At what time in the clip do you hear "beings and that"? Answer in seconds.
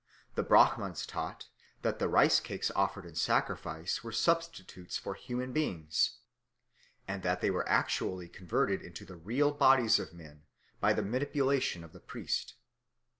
5.53-7.39